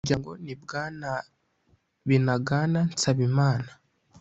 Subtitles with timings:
[0.03, 1.09] muryango ni bwana
[2.07, 3.71] Binagana Nsabimana